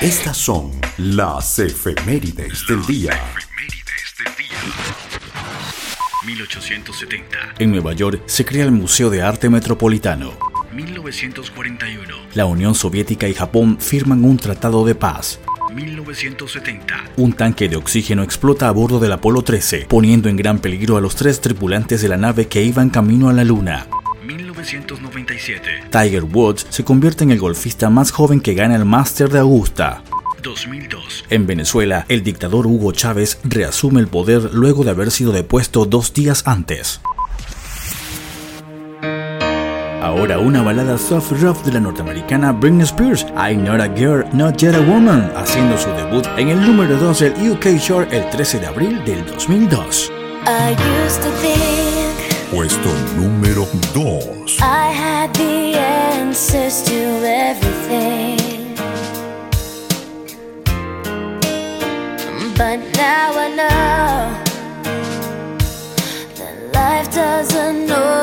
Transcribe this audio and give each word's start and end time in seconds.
Estas 0.00 0.36
son 0.36 0.70
las 0.96 1.58
efemérides 1.58 2.64
del 2.68 2.84
día. 2.86 3.12
1870. 6.24 7.54
En 7.58 7.72
Nueva 7.72 7.92
York 7.92 8.22
se 8.26 8.44
crea 8.44 8.64
el 8.64 8.72
Museo 8.72 9.10
de 9.10 9.22
Arte 9.22 9.48
Metropolitano. 9.48 10.32
1941. 10.72 12.16
La 12.34 12.46
Unión 12.46 12.74
Soviética 12.74 13.28
y 13.28 13.34
Japón 13.34 13.78
firman 13.80 14.24
un 14.24 14.36
tratado 14.36 14.84
de 14.84 14.94
paz. 14.94 15.40
1970. 15.72 16.94
Un 17.16 17.32
tanque 17.32 17.68
de 17.68 17.76
oxígeno 17.76 18.22
explota 18.22 18.68
a 18.68 18.72
bordo 18.72 18.98
del 18.98 19.12
Apolo 19.12 19.42
13, 19.42 19.86
poniendo 19.88 20.28
en 20.28 20.36
gran 20.36 20.58
peligro 20.58 20.96
a 20.96 21.00
los 21.00 21.14
tres 21.16 21.40
tripulantes 21.40 22.02
de 22.02 22.08
la 22.08 22.16
nave 22.16 22.48
que 22.48 22.62
iban 22.62 22.90
camino 22.90 23.28
a 23.28 23.32
la 23.32 23.44
Luna. 23.44 23.86
1997. 24.72 25.88
Tiger 25.90 26.24
Woods 26.24 26.66
se 26.68 26.84
convierte 26.84 27.24
en 27.24 27.30
el 27.30 27.38
golfista 27.38 27.88
más 27.88 28.10
joven 28.10 28.40
que 28.40 28.54
gana 28.54 28.76
el 28.76 28.84
Master 28.84 29.30
de 29.30 29.38
Augusta. 29.38 30.02
2002. 30.42 31.24
En 31.30 31.46
Venezuela, 31.46 32.04
el 32.08 32.22
dictador 32.22 32.66
Hugo 32.66 32.92
Chávez 32.92 33.38
reasume 33.44 34.00
el 34.00 34.08
poder 34.08 34.50
luego 34.52 34.84
de 34.84 34.90
haber 34.90 35.10
sido 35.10 35.32
depuesto 35.32 35.84
dos 35.84 36.12
días 36.12 36.46
antes. 36.46 37.00
Ahora 40.00 40.38
una 40.38 40.62
balada 40.62 40.96
soft 40.96 41.32
rock 41.42 41.64
de 41.64 41.72
la 41.72 41.80
norteamericana 41.80 42.52
Britney 42.52 42.84
Spears, 42.84 43.26
I'm 43.36 43.64
Not 43.64 43.80
a 43.80 43.88
Girl, 43.88 44.24
Not 44.32 44.56
Yet 44.56 44.74
a 44.74 44.80
Woman, 44.80 45.32
haciendo 45.36 45.76
su 45.76 45.90
debut 45.90 46.24
en 46.36 46.48
el 46.48 46.60
número 46.60 46.96
2 46.96 47.18
del 47.18 47.50
UK 47.50 47.66
Short 47.78 48.12
el 48.12 48.28
13 48.30 48.60
de 48.60 48.66
abril 48.66 49.04
del 49.04 49.26
2002. 49.26 50.10
I 50.46 50.76
used 51.04 51.20
to 51.22 51.30
think 51.42 52.07
Puesto 52.50 52.88
número 53.14 53.66
2. 53.92 54.58
I 54.62 54.90
had 54.90 55.34
the 55.34 55.76
answers 55.76 56.82
to 56.82 57.22
everything. 57.22 58.74
But 62.56 62.78
now 62.96 63.36
I 63.36 63.48
know 63.54 64.32
that 66.38 66.54
life 66.72 67.14
doesn't 67.14 67.90
always 67.90 68.17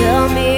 tell 0.00 0.28
me 0.30 0.49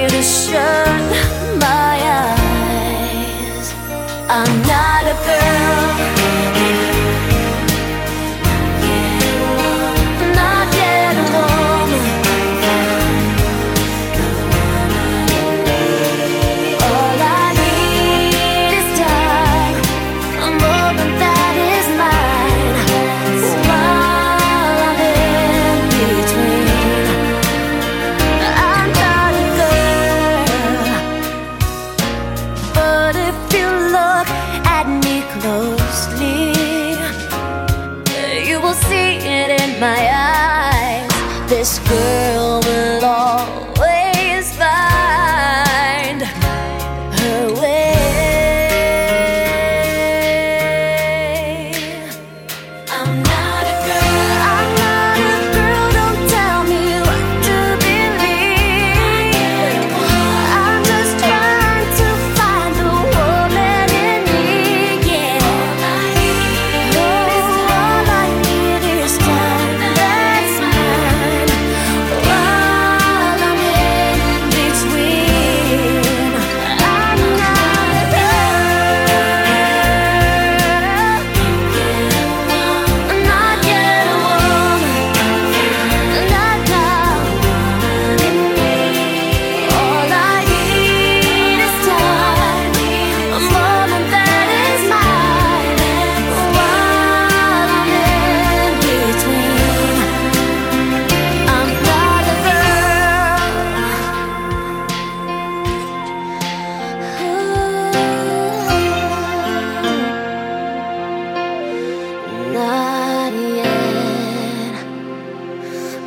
my 39.83 40.03
eyes. 40.15 41.49
This 41.49 41.79
girl 41.79 42.32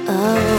Oh. 0.08 0.55